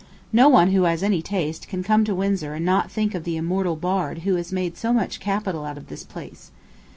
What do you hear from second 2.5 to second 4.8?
and not think of the immortal bard who has made